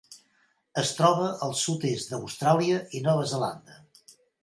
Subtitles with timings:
[0.81, 3.83] Es troba al sud-est d'Austràlia i Nova Zelanda.